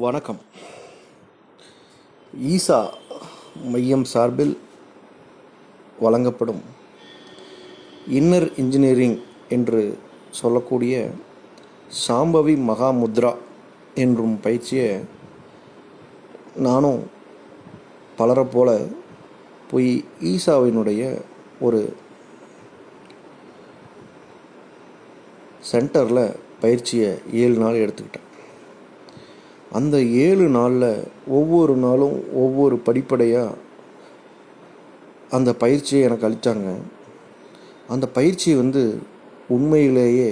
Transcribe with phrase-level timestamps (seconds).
[0.00, 0.38] வணக்கம்.
[2.50, 2.90] ஈசா
[3.72, 4.54] மையம் சார்பில்
[6.00, 6.62] வழங்கப்படும்
[8.18, 9.18] இன்னர் இன்ஜினியரிங்
[9.48, 9.98] என்று
[10.30, 11.10] சொல்லக்கூடிய
[12.06, 13.36] சாம்பவி மகாமுத்ரா
[13.94, 14.88] என்றும் பயிற்சியை
[16.56, 17.02] நானும்
[18.16, 18.80] பலரை போல
[19.70, 21.22] போய் ஈசாவினுடைய
[21.60, 21.96] ஒரு
[25.72, 28.30] சென்டரில் பயிற்சியை ஏழு நாள் எடுத்துக்கிட்டேன்.
[29.72, 30.88] அந்த ஏழு நாளில்
[31.38, 33.58] ஒவ்வொரு நாளும் ஒவ்வொரு படிப்படையாக
[35.30, 36.72] அந்த பயிற்சியை எனக்கு அளித்தாங்க
[37.88, 38.82] அந்த பயிற்சி வந்து
[39.48, 40.30] உண்மையிலேயே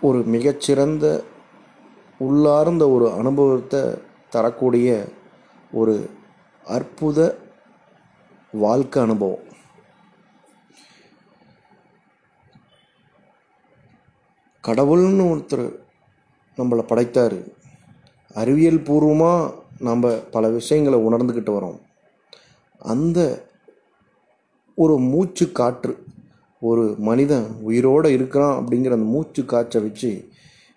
[0.00, 1.06] ஒரு மிகச்சிறந்த
[2.20, 3.82] உள்ளார்ந்த ஒரு அனுபவத்தை
[4.30, 4.88] தரக்கூடிய
[5.72, 5.94] ஒரு
[6.66, 7.18] அற்புத
[8.52, 9.46] வாழ்க்கை அனுபவம்.
[14.64, 15.66] கடவுள்னு ஒருத்தர்
[16.58, 17.38] நம்மளை படைத்தார்.
[18.34, 21.78] அறிவியல் பூர்வமாக நம்ம பல விஷயங்களை உணர்ந்துக்கிட்டு வரோம்.
[22.80, 23.48] அந்த
[24.78, 25.92] ஒரு மூச்சு காற்று
[26.62, 30.10] ஒரு மனிதன் உயிரோடு இருக்கிறான் அப்படிங்கிற அந்த மூச்சு காற்றை வச்சு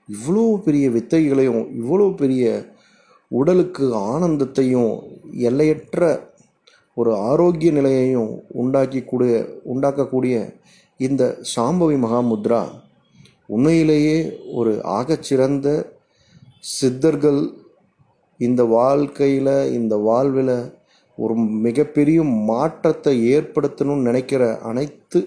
[0.10, 2.74] இவ்வளோ பெரிய வித்தைகளையும் இவ்வளோ பெரிய
[3.32, 4.92] உடலுக்கு ஆனந்தத்தையும்
[5.40, 6.02] எல்லையற்ற
[6.94, 10.36] ஒரு ஆரோக்கிய நிலையையும் உண்டாக்கி கூடிய உண்டாக்கக்கூடிய
[10.98, 11.24] இந்த
[11.56, 12.62] சாம்பவி மகாமுத்ரா
[13.50, 14.18] உண்மையிலேயே
[14.60, 15.68] ஒரு ஆகச்சிறந்த
[16.60, 17.42] சித்தர்கள்
[18.40, 20.58] இந்த வாழ்க்கையில் இந்த வாழ்வில்
[21.18, 21.36] ஒரு
[21.66, 25.20] மிகப்பெரிய மாற்றத்தை ஏற்படுத்தணும்னு நினைக்கிற அனைத்து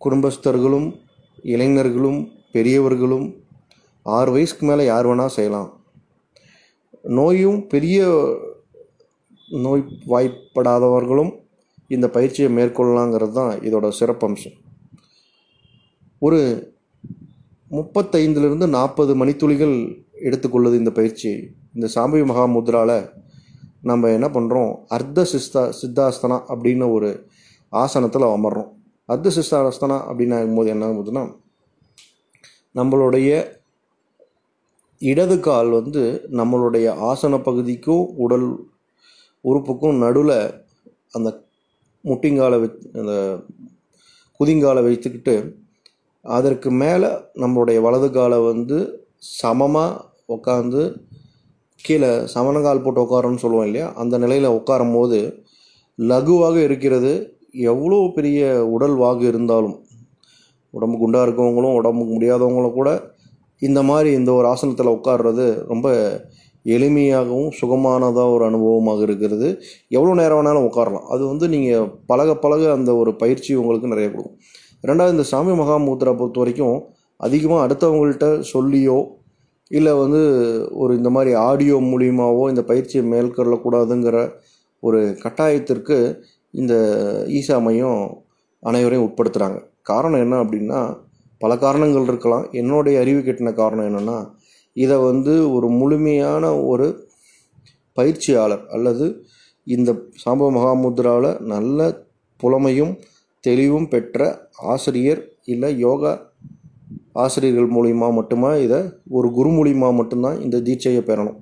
[0.00, 0.88] குடும்பஸ்தர்களும்
[1.54, 2.20] இளைஞர்களும்
[2.52, 3.26] பெரியவர்களும்
[4.06, 5.70] ஆறு வயசுக்கு மேலே யார் வேணால் செய்யலாம்.
[7.18, 8.04] நோயும் பெரிய
[9.48, 11.32] நோய் வாய்ப்படாதவர்களும்
[11.94, 14.56] இந்த பயிற்சியை மேற்கொள்ளலாங்கிறது தான் இதோட சிறப்பம்சம்.
[16.22, 16.40] ஒரு
[17.70, 21.30] முப்பத்தைந்துலேருந்து நாற்பது மணித்துளிகள் எடுத்துக்கொள்ளுது இந்த பயிற்சி.
[21.74, 23.10] இந்த சாம்பவி மகாமுத்ராவில்
[23.82, 27.28] நம்ம என்ன பண்ணுறோம் அர்த்த சிஸ்தா சித்தாஸ்தனா அப்படின்னு ஒரு
[27.72, 28.70] ஆசனத்தில் அமர்றோம்.
[29.04, 31.22] அர்த்த சிஸ்தாஸ்தனா அப்படின்னு ஆகும்போது என்ன ஆகுதுன்னா
[32.74, 33.30] நம்மளுடைய
[34.98, 38.48] இடது கால் வந்து நம்மளுடைய ஆசன பகுதிக்கும் உடல்
[39.44, 40.38] உறுப்புக்கும் நடுவில்
[41.12, 41.28] அந்த
[42.04, 43.38] முட்டிங்காலை வச் அந்த
[44.40, 45.65] குதிங்காலை வைத்துக்கிட்டு
[46.36, 47.10] அதற்கு மேலே
[47.42, 48.78] நம்மளுடைய வலது காலை வந்து
[49.40, 50.02] சமமாக
[50.34, 50.82] உட்காந்து
[51.84, 53.88] கீழே சமணங்கால் போட்டு உட்காரன்னு சொல்லுவோம் இல்லையா?
[53.94, 55.18] அந்த நிலையில் உட்காரும் போது
[55.98, 57.12] லகுவாக இருக்கிறது.
[57.72, 58.40] எவ்வளோ பெரிய
[58.74, 59.76] உடல் வாகு இருந்தாலும்
[60.74, 62.90] உடம்பு குண்டாக இருக்கவங்களும் உடம்புக்கு முடியாதவங்களும் கூட
[63.62, 65.88] இந்த மாதிரி இந்த ஒரு ஆசனத்தில் உட்கார்றது ரொம்ப
[66.66, 69.48] எளிமையாகவும் சுகமானதாக ஒரு அனுபவமாக இருக்கிறது.
[69.96, 74.38] எவ்வளோ நேரம் வேணாலும் உட்காரலாம் அது வந்து நீங்கள் பழக பழக அந்த ஒரு பயிற்சி உங்களுக்கு நிறைய கொடுக்கும்.
[74.86, 76.76] ரெண்டாவது இந்த சாமி மகாமூத்ரா பொறுத்த வரைக்கும்
[77.20, 78.98] அதிகமாக அடுத்தவங்கள்ட்ட சொல்லியோ
[79.70, 80.20] இல்லை வந்து
[80.72, 84.18] ஒரு இந்த மாதிரி ஆடியோ மூலியமாகவோ இந்த பயிற்சியை மேற்கொள்ளக்கூடாதுங்கிற
[84.82, 85.96] ஒரு கட்டாயத்திற்கு
[86.54, 86.74] இந்த
[87.28, 88.02] ஈசா மையம்
[88.62, 90.80] அனைவரையும் உட்படுத்துகிறாங்க காரணம் என்ன அப்படின்னா
[91.40, 92.44] பல காரணங்கள் இருக்கலாம்.
[92.52, 94.18] என்னுடைய அறிவு கெட்டின காரணம் என்னென்னா
[94.76, 96.86] இதை வந்து ஒரு முழுமையான ஒரு
[97.96, 99.06] பயிற்சியாளர் அல்லது
[99.66, 99.90] இந்த
[100.24, 101.80] சாம்ப மகாமுத்ராவில் நல்ல
[102.40, 102.92] புலமையும்
[103.46, 104.28] தெளிவும் பெற்ற
[104.72, 105.22] ஆசிரியர்
[105.54, 106.12] இல்லை யோகா
[107.24, 108.80] ஆசிரியர்கள் மூலிமா மட்டுமா இதை
[109.16, 111.38] ஒரு குரு மூலிமா மட்டும்தான் இந்த தீட்சையை பெறணும்.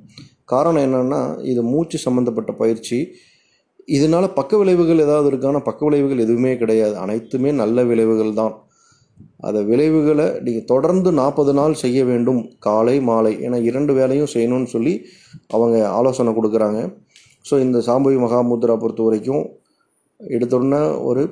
[0.53, 1.20] காரணம் என்னென்னா
[1.53, 2.98] இது மூச்சு சம்மந்தப்பட்ட பயிற்சி.
[3.97, 6.94] இதனால் பக்க விளைவுகள் ஏதாவது இருக்கான பக்க விளைவுகள் எதுவுமே கிடையாது.
[7.04, 8.54] அனைத்துமே நல்ல விளைவுகள் தான்.
[9.48, 12.41] அதை விளைவுகளை நீங்கள் தொடர்ந்து நாற்பது நாள் செய்ய வேண்டும்.
[12.66, 14.94] காலை மாலை ஏன்னா இரண்டு வேலையும் செய்யணும்னு சொல்லி
[15.56, 16.81] அவங்க ஆலோசனை கொடுக்குறாங்க.
[17.48, 19.44] ஸோ இந்த சாம்பவி மகாமுத்ரா பொறுத்த வரைக்கும்
[20.20, 21.25] எடுத்தோடனே ஒரு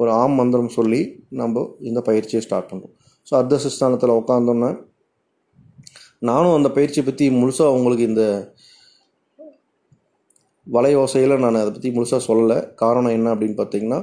[0.00, 1.00] ஒரு ஆம் மந்திரம் சொல்லி
[1.40, 2.94] நம்ம இந்த பயிற்சியை ஸ்டார்ட் பண்ணுறோம்
[3.26, 4.70] ஸோ அர்த்தசிஸ்தானத்தில் உட்காந்தோன்னே
[6.28, 8.24] நானும் அந்த பயிற்சியை பற்றி முழுசாக உங்களுக்கு இந்த
[10.66, 12.58] வலை ஓசையில் நான் அதை பற்றி முழுசாக சொல்லலை.
[12.82, 14.00] காரணம் என்ன அப்படின்னு பார்த்தீங்கன்னா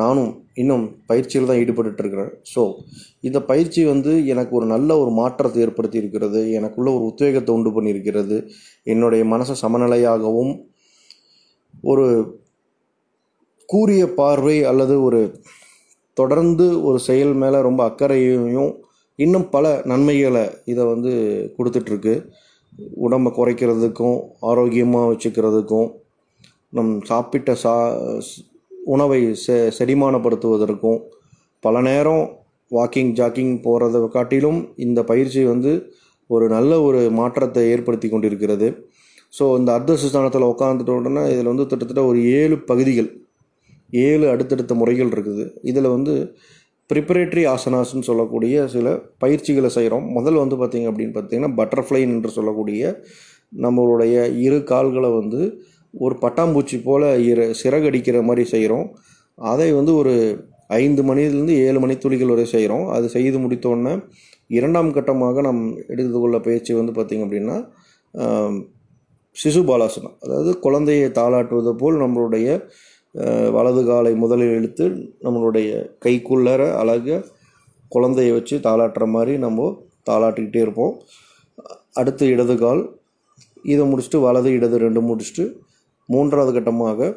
[0.00, 0.30] நானும்
[0.62, 2.62] இன்னும் பயிற்சியில் தான் ஈடுபட்டுருக்கிறேன் ஸோ
[3.28, 6.40] இந்த பயிற்சி வந்து எனக்கு ஒரு நல்ல ஒரு மாற்றத்தை ஏற்படுத்தி இருக்கிறது.
[6.58, 8.38] எனக்குள்ள ஒரு உத்வேகத்தை உண்டு பண்ணியிருக்கிறது.
[8.92, 10.52] என்னுடைய மனசை சமநிலையாகவும்
[11.92, 12.06] ஒரு
[13.68, 15.20] கூறிய பார்வை அல்லது ஒரு
[16.16, 18.72] தொடர்ந்து ஒரு செயல் மேலே ரொம்ப அக்கறையையும்
[19.18, 21.12] இன்னும் பல நன்மைகளை இதை வந்து
[21.56, 22.14] கொடுத்துட்ருக்கு.
[22.96, 25.88] உடம்பை குறைக்கிறதுக்கும் ஆரோக்கியமாக வச்சுக்கிறதுக்கும்
[26.70, 27.74] நம் சாப்பிட்ட சா
[28.94, 31.00] உணவை செ செரிமானப்படுத்துவதற்கும்
[31.60, 32.24] பல நேரம்
[32.70, 35.72] வாக்கிங் ஜாக்கிங் போகிறத காட்டிலும் இந்த பயிற்சி வந்து
[36.30, 38.68] ஒரு நல்ல ஒரு மாற்றத்தை ஏற்படுத்தி கொண்டிருக்கிறது.
[39.32, 43.08] ஸோ இந்த அர்த்த சுஸ்தானத்தில் உட்காந்துட்ட உடனே இதில் வந்து கிட்டத்தட்ட ஒரு ஏழு பகுதிகள்
[44.04, 45.44] ஏழு அடுத்தடுத்த முறைகள் இருக்குது.
[45.70, 46.14] இதில் வந்து
[46.90, 48.88] ப்ரிப்பரேட்டரி ஆசனாஸ்ன்னு சொல்லக்கூடிய சில
[49.18, 52.92] பயிற்சிகளை செய்கிறோம் முதல் வந்து பார்த்திங்க அப்படின்னு பார்த்தீங்கன்னா பட்டர்ஃப்ளைன் என்று சொல்லக்கூடிய
[53.64, 54.14] நம்மளுடைய
[54.46, 55.40] இரு கால்களை வந்து
[55.94, 58.86] ஒரு பட்டாம்பூச்சி போல் இரு சிறகடிக்கிற மாதிரி செய்கிறோம்
[59.38, 60.14] அதை வந்து ஒரு
[60.80, 63.94] ஐந்து மணிலேருந்து ஏழு மணி துளிகள் வரை செய்கிறோம் அது செய்து முடித்தோடனே
[64.50, 67.56] இரண்டாம் கட்டமாக நம் எடுத்துக்கொள்ள பயிற்சி வந்து பார்த்திங்க அப்படின்னா
[69.36, 70.14] சிசு பாலாசனம்.
[70.24, 72.48] அதாவது குழந்தையை தாளாட்டுவது போல் நம்மளுடைய
[73.56, 74.86] வலது காலை முதலில் இழுத்து
[75.26, 75.68] நம்மளுடைய
[76.04, 77.18] கைக்குள்ளற அழக
[77.92, 79.68] குழந்தைய வச்சு தாளாட்டுற மாதிரி நம்ம
[80.08, 80.94] தாளாட்டிக்கிட்டே இருப்போம்.
[82.00, 82.82] அடுத்து இடது கால்.
[83.72, 85.44] இதை முடிச்சுட்டு வலது இடது ரெண்டு முடிச்சுட்டு
[86.08, 87.08] மூன்றாவது கட்டமாக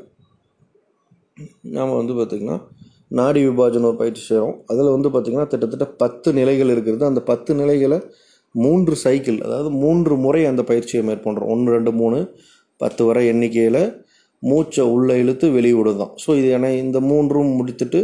[1.75, 2.57] நாம் வந்து பார்த்திங்கன்னா
[3.19, 7.03] நாடி விபாஜன ஒரு பயிற்சி செய்கிறோம் அதில் வந்து பார்த்திங்கன்னா கிட்டத்தட்ட பத்து நிலைகள் இருக்கிறது.
[7.12, 8.00] அந்த பத்து நிலைகளை
[8.56, 12.19] மூன்று சைக்கிள் அதாவது மூன்று முறை அந்த பயிற்சியை மேற்கொள்கிறோம் ஒன்று ரெண்டு மூணு
[12.81, 13.83] பத்து வரை எண்ணிக்கையில்
[14.43, 17.99] மூச்சை உள்ளே இழுத்து வெளியே விடுதான் ஸோ இது என இந்த மூன்றும் முடித்துட்டு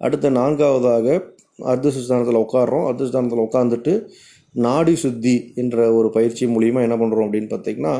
[0.00, 1.06] அடுத்த நான்காவதாக
[1.64, 3.92] அர்த்தசுஸ்தானத்தில் உட்காடுறோம் அர்த்தசுஸ்தானத்தில் உட்காந்துட்டு
[4.54, 7.94] நாடி சுத்தி என்ற ஒரு பயிற்சி மூலிமா என்ன பண்ணுறோம் அப்படின்னு பார்த்தீங்கன்னா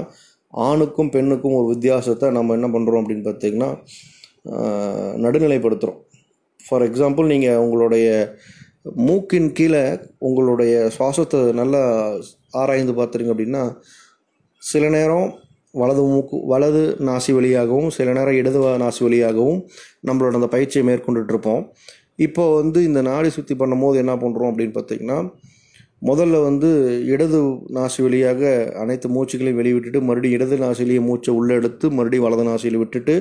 [0.54, 3.70] ஆணுக்கும் பெண்ணுக்கும் ஒரு வித்தியாசத்தை நம்ம என்ன பண்ணுறோம் அப்படின்னு பார்த்தீங்கன்னா
[5.16, 6.00] நடுநிலைப்படுத்துகிறோம்
[6.60, 8.08] ஃபார் எக்ஸாம்பிள் நீங்கள் உங்களுடைய
[9.02, 9.82] மூக்கின் கீழே
[10.18, 11.82] உங்களுடைய சுவாசத்தை நல்லா
[12.52, 13.62] ஆராய்ந்து பார்த்துருங்க அப்படின்னா
[14.62, 15.28] சில நேரம்
[15.74, 19.60] வலது மூக்கு வலது நாசி வழியாகவும் சில நேரம் இடது நாசி வழியாகவும்
[20.06, 21.64] நம்மளோட அந்த பயிற்சியை மேற்கொண்டுட்ருப்போம்
[22.16, 25.18] இப்போ வந்து இந்த நாடி சுத்தி பண்ணும்போது என்ன பண்ணுறோம் அப்படின்னு பார்த்தீங்கன்னா
[26.00, 26.68] முதல்ல வந்து
[27.04, 27.38] இடது
[27.70, 33.14] நாசி வழியாக அனைத்து மூச்சுகளையும் வெளிவிட்டுட்டு மறுபடியும் இடது நாசிலேயே மூச்சை உள்ளே எடுத்து மறுபடியும் வலது நாசியில் விட்டுட்டு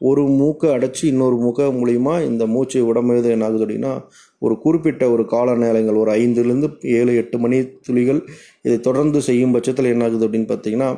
[0.00, 3.92] ஒரு மூக்கை அடைச்சி இன்னொரு மூக்கை மூலிமா இந்த மூச்சை விடும்போது என்ன ஆகுது அப்படின்னா
[4.38, 8.20] ஒரு குறிப்பிட்ட ஒரு கால நேரங்கள் ஒரு ஐந்துலேருந்து ஏழு எட்டு மணி துளிகள்
[8.62, 10.90] இதை தொடர்ந்து செய்யும் பட்சத்தில் என்ன ஆகுது அப்படின்னு பார்த்தீங்கன்னா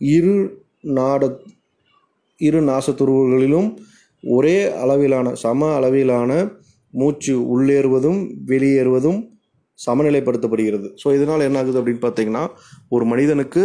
[0.00, 0.36] இரு
[0.98, 1.22] நாட
[2.40, 3.68] இரு நாசத்துருவுகளிலும்
[4.24, 6.30] ஒரே அளவிலான சம அளவிலான
[6.94, 9.20] மூச்சு உள்ளேறுவதும் வெளியேறுவதும்
[9.86, 10.88] சமநிலைப்படுத்தப்படுகிறது.
[11.02, 12.44] ஸோ இதனால் என்ன ஆகுது அப்படின்னு பார்த்தீங்கன்னா
[12.88, 13.62] ஒரு மனிதனுக்கு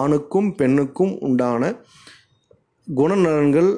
[0.00, 1.72] ஆணுக்கும் பெண்ணுக்கும் உண்டான
[2.88, 3.70] குணநலன்கள்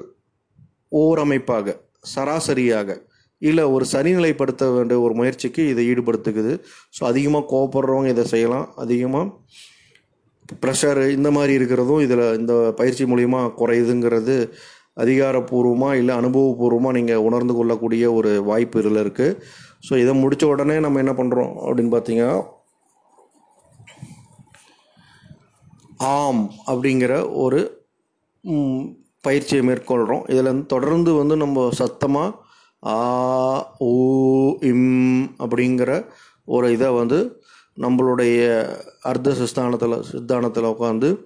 [1.02, 1.76] ஓரமைப்பாக
[2.14, 2.96] சராசரியாக
[3.38, 6.52] இல்லை ஒரு சரிநிலைப்படுத்த வேண்டிய ஒரு முயற்சிக்கு இதை ஈடுபடுத்துக்குது
[6.98, 8.66] ஸோ அதிகமாக கோவப்படுறவங்க இதை செய்யலாம்.
[8.76, 9.26] அதிகமாக
[10.54, 14.36] ப்ரெஷர் இந்த மாதிரி இருக்கிறதும் இதில் இந்த பயிற்சி மூலிமா குறையுதுங்கிறது
[14.96, 19.36] அதிகாரப்பூர்வமாக இல்லை அனுபவபூர்வமாக நீங்கள் உணர்ந்து கொள்ளக்கூடிய ஒரு வாய்ப்பு இதில் இருக்குது
[19.88, 22.36] ஸோ இதை முடித்த உடனே நம்ம என்ன பண்ணுறோம் அப்படின்னு பார்த்தீங்கன்னா
[26.14, 27.60] ஆம் அப்படிங்கிற ஒரு
[29.24, 32.36] பயிற்சியை மேற்கொள்கிறோம் இதில் வந்து தொடர்ந்து வந்து நம்ம சத்தமாக
[32.82, 32.98] ஆ
[33.84, 33.94] ஊ
[34.62, 35.92] இம் அப்படிங்கிற
[36.48, 37.18] ஒரு இதை வந்து
[37.78, 38.66] நம்மளுடைய
[39.02, 41.24] அர்த்த சிஸ்தானத்தில் சித்தானத்தில் உட்காந்து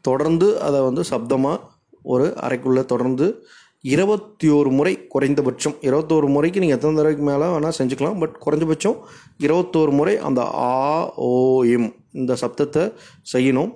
[0.00, 1.60] தொடர்ந்து அதை வந்து சப்தமாக
[2.02, 3.44] ஒரு அறைக்குள்ளே தொடர்ந்து
[3.84, 8.96] இருபத்தி ஒரு முறை குறைந்தபட்சம் இருபத்தோரு முறைக்கு நீங்கள் எத்தனை தடவைக்கு மேலே வேணால் செஞ்சுக்கலாம் பட் குறைஞ்சபட்சம்
[9.38, 12.92] இருபத்தோரு முறை அந்த ஆ ஓ இம் இந்த சப்தத்தை
[13.32, 13.70] செய்யணும்.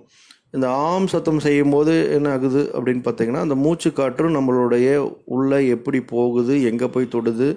[0.51, 6.63] இந்த ஆம் சத்தம் செய்யும்போது என்ன ஆகுது அப்படின்னு பார்த்தீங்கன்னா அந்த மூச்சு காற்று நம்மளுடைய உள்ளே எப்படி போகுது
[6.63, 7.49] எங்கே போய் தொடுது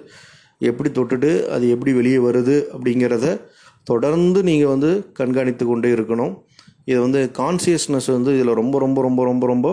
[0.58, 3.26] எப்படி தொட்டுட்டு அது எப்படி வெளியே வருது அப்படிங்கிறத
[3.86, 6.34] தொடர்ந்து நீங்கள் வந்து கண்காணித்து கொண்டே இருக்கணும்.
[6.90, 9.68] இது வந்து கான்சியஸ்னஸ் வந்து இதில் ரொம்ப ரொம்ப ரொம்ப ரொம்ப ரொம்ப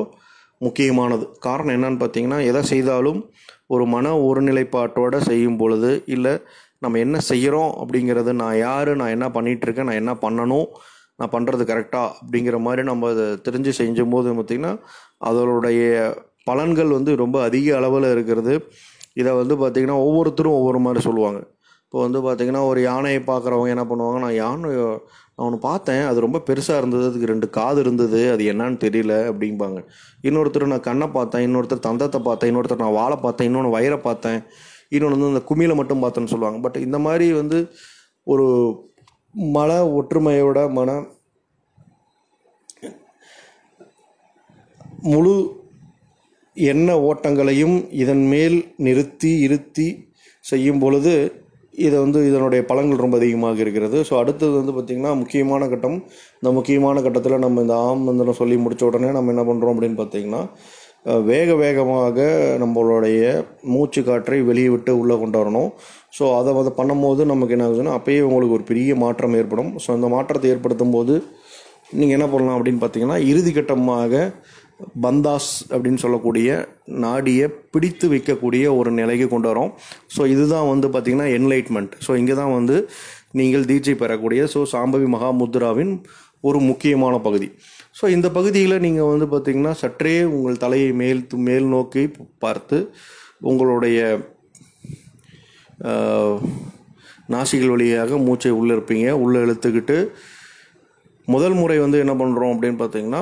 [0.61, 1.25] முக்கியமானது.
[1.39, 3.19] காரணம் என்னன்னு பார்த்தீங்கன்னா எதை செய்தாலும்
[3.73, 6.33] ஒரு மன ஒருநிலைப்பாட்டோடு செய்யும் பொழுது இல்லை
[6.83, 10.67] நம்ம என்ன செய்கிறோம் அப்படிங்கிறது நான் யார் நான் என்ன பண்ணிகிட்ருக்கேன் நான் என்ன பண்ணணும்
[11.19, 14.73] நான் பண்ணுறது கரெக்டாக அப்படிங்கிற மாதிரி நம்ம அதை தெரிஞ்சு செஞ்சும் போது பார்த்திங்கன்னா
[15.29, 15.79] அதனுடைய
[16.49, 18.53] பலன்கள் வந்து ரொம்ப அதிக அளவில் இருக்கிறது.
[19.13, 21.39] இதை வந்து பார்த்திங்கன்னா ஒவ்வொருத்தரும் ஒவ்வொரு மாதிரி சொல்லுவாங்க.
[21.87, 24.69] இப்போ வந்து பார்த்திங்கன்னா ஒரு யானையை பார்க்குறவங்க என்ன பண்ணுவாங்க நான் யானை
[25.35, 29.79] நான் ஒன்று பார்த்தேன் அது ரொம்ப பெருசாக இருந்தது அதுக்கு ரெண்டு காது இருந்தது அது என்னன்னு தெரியல அப்படிம்பாங்க.
[30.27, 34.39] இன்னொருத்தர் நான் கண்ணை பார்த்தேன் இன்னொருத்தர் தந்தத்தை பார்த்தேன் இன்னொருத்தர் நான் வாழை பார்த்தேன் இன்னொன்று வயிறை பார்த்தேன்
[34.89, 36.59] இன்னொன்று வந்து அந்த குமியில மட்டும் பார்த்தேன்னு சொல்லுவாங்க.
[36.59, 37.59] பட் இந்த மாதிரி வந்து
[38.23, 38.47] ஒரு
[39.55, 40.99] மன ஒற்றுமையோட மன
[45.13, 45.35] முழு
[46.55, 49.89] எண்ண ஓட்டங்களையும் இதன் மேல் நிறுத்தி இருத்தி
[50.45, 51.13] செய்யும் பொழுது
[51.85, 53.97] இதை வந்து இதனுடைய பலன்கள் ரொம்ப அதிகமாக இருக்கிறது.
[54.07, 55.97] ஸோ அடுத்தது வந்து பார்த்திங்கன்னா முக்கியமான கட்டம்.
[56.39, 60.41] இந்த முக்கியமான கட்டத்தில் நம்ம இந்த ஆம் மந்திரம் சொல்லி முடித்த உடனே நம்ம என்ன பண்ணுறோம் அப்படின்னு பார்த்தீங்கன்னா
[61.31, 62.17] வேக வேகமாக
[62.61, 63.19] நம்மளுடைய
[63.73, 65.69] மூச்சு காற்றை வெளியே விட்டு உள்ளே கொண்டு வரணும்.
[66.17, 69.71] ஸோ அதை வந்து பண்ணும்போது நமக்கு என்ன ஆகுதுன்னா அப்பயே உங்களுக்கு ஒரு பெரிய மாற்றம் ஏற்படும்.
[69.83, 71.15] ஸோ அந்த மாற்றத்தை ஏற்படுத்தும் போது
[71.97, 74.23] நீங்கள் என்ன பண்ணலாம் அப்படின்னு பார்த்தீங்கன்னா இறுதி கட்டமாக
[75.03, 76.49] பந்தாஸ் அப்படின்னு சொல்லக்கூடிய
[77.03, 79.71] நாடியை பிடித்து வைக்கக்கூடிய ஒரு நிலைக்கு கொண்டு வரோம்.
[80.15, 82.77] ஸோ இதுதான் வந்து பார்த்திங்கன்னா என்லைட்மெண்ட் ஸோ இங்கே தான் வந்து
[83.39, 85.93] நீங்கள் தீட்சை பெறக்கூடிய ஸோ சாம்பவி மகாமுத்ராவின்
[86.47, 87.47] ஒரு முக்கியமான பகுதி.
[87.99, 92.03] ஸோ இந்த பகுதியில் நீங்கள் வந்து பார்த்திங்கன்னா சற்றே உங்கள் தலையை மேல் மேல் நோக்கி
[92.45, 92.79] பார்த்து
[93.51, 93.99] உங்களுடைய
[97.33, 99.07] நாசிகள் வழியாக மூச்சை உள்ளே இருப்பீங்க.
[99.23, 99.97] உள்ளே இழுத்துக்கிட்டு
[101.27, 103.21] முதல் முறை வந்து என்ன பண்ணுறோம் அப்படின்னு பார்த்தீங்கன்னா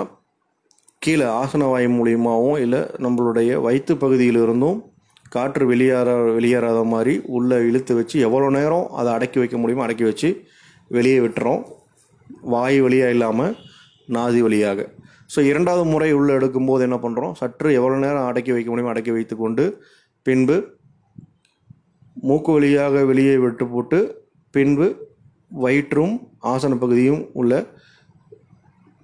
[1.06, 4.78] கீழே ஆசன வாயு மூலியமாகவும் இல்லை நம்மளுடைய வயிற்று பகுதியிலிருந்தும்
[5.36, 10.30] காற்று வெளியேற வெளியேறாத மாதிரி உள்ளே இழுத்து வச்சு எவ்வளோ நேரம் அதை அடக்கி வைக்க முடியுமோ அடக்கி வச்சு
[10.92, 11.62] வெளியே விட்டுறோம்.
[12.54, 13.54] வாய் வழியாக இல்லாமல்
[14.08, 14.80] நாதி வழியாக.
[15.34, 19.66] ஸோ இரண்டாவது முறை உள்ளே எடுக்கும்போது என்ன பண்ணுறோம் சற்று எவ்வளோ நேரம் அடக்கி வைக்க முடியுமோ அடக்கி வைத்துக்கொண்டு
[20.26, 20.58] பின்பு
[22.28, 24.00] மூக்கு வழியாக வெளியே விட்டு போட்டு
[24.54, 24.88] பின்பு
[25.64, 26.16] வயிற்றும்
[26.54, 27.54] ஆசன பகுதியும் உள்ள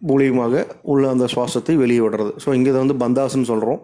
[0.09, 2.31] மூலியமாக உள்ள அந்த சுவாசத்தை வெளியே விடுறது.
[2.43, 3.81] ஸோ இங்கே வந்து பந்தாசுன்னு சொல்கிறோம்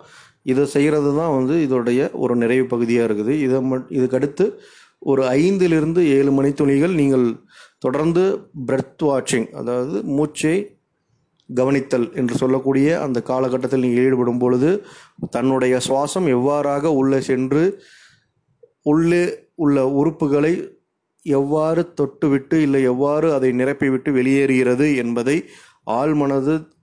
[0.51, 3.33] இதை செய்கிறது தான் வந்து இதோடைய ஒரு நிறைவு பகுதியாக இருக்குது.
[3.45, 4.45] இதை மட் இதுக்கடுத்து
[5.01, 7.25] ஒரு ஐந்திலிருந்து ஏழு மணித்துளிகள் நீங்கள்
[7.79, 8.23] தொடர்ந்து
[8.65, 10.55] பிரெத் வாட்சிங் அதாவது மூச்சை
[11.49, 14.69] கவனித்தல் என்று சொல்லக்கூடிய அந்த காலகட்டத்தில் நீங்கள் ஈடுபடும் பொழுது
[15.29, 17.63] தன்னுடைய சுவாசம் எவ்வாறாக உள்ளே சென்று
[18.83, 19.23] உள்ளே
[19.55, 20.53] உள்ள உறுப்புகளை
[21.25, 25.37] எவ்வாறு தொட்டுவிட்டு இல்லை எவ்வாறு அதை நிரப்பிவிட்டு வெளியேறுகிறது என்பதை
[25.87, 26.75] ஆழ்மனது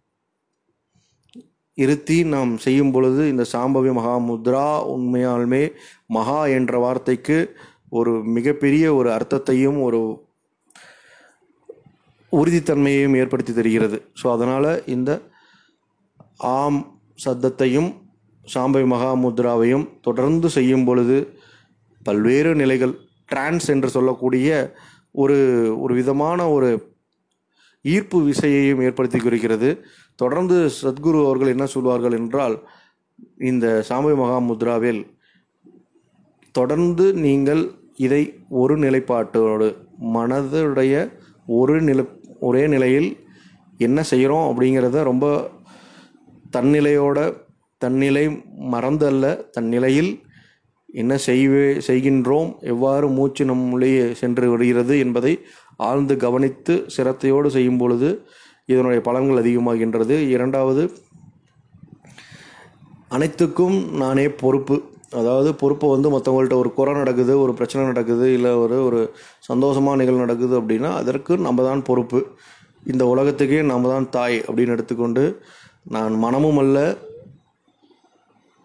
[1.74, 5.72] இருத்தி நாம் செய்யும் பொழுது இந்த சாம்பவி மகாமுத்ரா உண்மையாலுமே
[6.06, 7.56] மகா என்ற வார்த்தைக்கு
[7.88, 10.00] ஒரு மிகப்பெரிய ஒரு அர்த்தத்தையும் ஒரு
[12.32, 14.08] உறுதித்தன்மையையும் ஏற்படுத்தி தருகிறது.
[14.22, 15.22] ஸோ அதனால் இந்த
[16.38, 16.80] ஆம்
[17.24, 17.90] சத்தத்தையும்
[18.54, 21.38] சாம்பவி மகாமுத்ராவையும் தொடர்ந்து செய்யும் பொழுது
[22.02, 22.94] பல்வேறு நிலைகள்
[23.26, 24.74] டிரான்ஸ் என்று சொல்லக்கூடிய
[25.12, 25.36] ஒரு
[25.80, 26.93] ஒரு விதமான ஒரு
[27.84, 29.70] ஈர்ப்பு விசையையும் ஏற்படுத்தி குறிக்கிறது.
[30.18, 32.56] தொடர்ந்து சத்குரு அவர்கள் என்ன சொல்வார்கள் என்றால்
[33.38, 35.02] இந்த சாம்பவி மகாமுத்ராவில்
[36.54, 37.62] தொடர்ந்து நீங்கள்
[37.96, 39.68] இதை ஒரு நிலைப்பாட்டோடு
[40.14, 40.94] மனதுடைய
[41.48, 42.04] ஒரு நிலை
[42.40, 43.10] ஒரே நிலையில்
[43.78, 45.26] என்ன செய்கிறோம் அப்படிங்கிறத ரொம்ப
[46.56, 47.18] தன்னிலையோட
[47.80, 48.24] தன்னிலை
[48.70, 50.12] மறந்தல்ல தன் நிலையில்
[50.94, 55.32] என்ன செய்வே செய்கின்றோம் எவ்வாறு மூச்சு நம்முள்ளேயே சென்று வருகிறது என்பதை
[55.88, 58.08] ஆழ்ந்து கவனித்து சிரத்தையோடு செய்யும் பொழுது
[58.72, 60.16] இதனுடைய பலன்கள் அதிகமாகின்றது.
[60.34, 60.82] இரண்டாவது
[63.16, 64.76] அனைத்துக்கும் நானே பொறுப்பு.
[65.20, 69.00] அதாவது பொறுப்பை வந்து மற்றவங்கள்ட்ட ஒரு குறை நடக்குது ஒரு பிரச்சனை நடக்குது இல்லை ஒரு ஒரு
[69.50, 72.20] சந்தோஷமான நிகழ்வு நடக்குது அப்படின்னா அதற்கு நம்ம தான் பொறுப்பு.
[72.92, 75.24] இந்த உலகத்துக்கே நம்ம தான் தாய் அப்படின்னு எடுத்துக்கொண்டு
[75.94, 76.78] நான் மனமும் அல்ல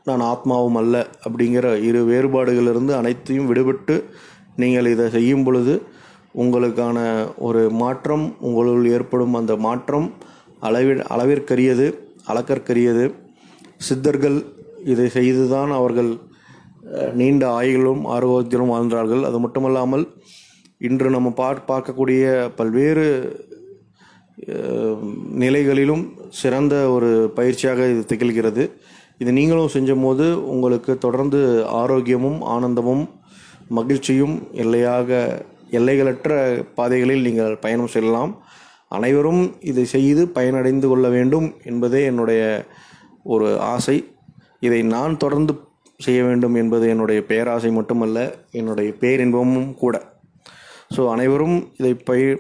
[0.08, 0.96] நான் ஆத்மாவும் அல்ல
[1.26, 3.96] அப்படிங்கிற இரு வேறுபாடுகளிலிருந்து அனைத்தையும் விடுபட்டு
[4.62, 5.74] நீங்கள் இதை செய்யும் பொழுது
[6.42, 6.98] உங்களுக்கான
[7.48, 10.08] ஒரு மாற்றம் உங்களுள் ஏற்படும் அந்த மாற்றம்
[10.68, 11.88] அளவி அளவிற்கரியது
[12.32, 13.06] அளக்கற்கரியது.
[13.88, 14.38] சித்தர்கள்
[14.94, 16.12] இதை செய்துதான் அவர்கள்
[17.20, 19.24] நீண்ட ஆயுளும் ஆரோக்கியத்திலும் வாழ்ந்தார்கள்.
[19.30, 20.06] அது மட்டுமல்லாமல்
[20.88, 22.24] இன்று நம்ம பார் பார்க்கக்கூடிய
[22.60, 23.08] பல்வேறு
[25.44, 26.04] நிலைகளிலும்
[26.42, 28.64] சிறந்த ஒரு பயிற்சியாக இது திகழ்கிறது.
[29.22, 31.40] இது நீங்களும் செஞ்சபோது உங்களுக்கு தொடர்ந்து
[31.82, 33.04] ஆரோக்கியமும் ஆனந்தமும்
[33.78, 35.18] மகிழ்ச்சியும் எல்லையாக
[35.78, 36.30] எல்லைகளற்ற
[36.78, 38.34] பாதைகளில் நீங்கள் பயணம் செல்லலாம்.
[38.98, 42.42] அனைவரும் இதை செய்து பயனடைந்து கொள்ள வேண்டும் என்பதே என்னுடைய
[43.34, 43.98] ஒரு ஆசை.
[44.68, 45.54] இதை நான் தொடர்ந்து
[46.00, 48.20] செய்ய வேண்டும் என்பது என்னுடைய பேராசை மட்டுமல்ல
[48.60, 49.96] என்னுடைய பேரின்பமும் கூட.
[50.96, 52.40] ஸோ அனைவரும் இதை பயிர்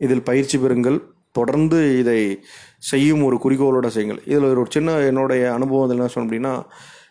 [0.00, 0.98] இதில் பயிற்சி பெறுங்கள்.
[1.38, 2.20] தொடர்ந்து இதை
[2.90, 4.20] செய்யும் ஒரு குறிக்கோளோடு செய்யுங்கள்.
[4.30, 6.54] இதில் ஒரு சின்ன என்னுடைய அனுபவம் என்ன சொன்னோம் அப்படின்னா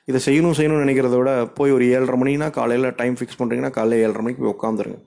[0.10, 4.24] இதை செய்யணும் செய்யணும்னு நினைக்கிறத விட போய் ஒரு ஏழரை மணினா காலையில் டைம் ஃபிக்ஸ் பண்ணுறீங்கன்னா காலையில் ஏழரை
[4.24, 5.00] மணிக்கு போய் உட்காந்துருங்க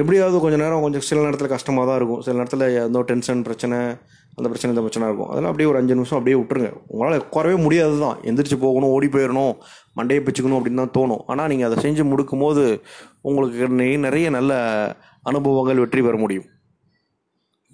[0.00, 2.22] எப்படியாவது கொஞ்சம் நேரம் கொஞ்சம் சில நேரத்தில் கஷ்டமாக தான் இருக்கும்.
[2.24, 3.76] சில நேரத்தில் ஏதோ டென்ஷன் பிரச்சனை
[4.38, 5.28] அந்த பிரச்சனை இந்த பிரச்சனை இருக்கும்.
[5.32, 6.70] அதெல்லாம் அப்படியே ஒரு அஞ்சு நிமிஷம் அப்படியே விட்டுருங்க.
[6.92, 8.16] உங்களால் உட்காரவே முடியாது தான்.
[8.28, 9.54] எந்திரிச்சு போகணும் ஓடி போயிடணும்
[9.98, 11.22] மண்டையை பிச்சுக்கணும் அப்படின்னு தான் தோணும்.
[11.32, 12.64] ஆனால் நீங்கள் அதை செஞ்சு முடிக்கும் போது
[13.28, 13.68] உங்களுக்கு
[14.08, 14.52] நிறைய நல்ல
[15.30, 16.48] அனுபவங்கள் வெற்றி பெற முடியும்.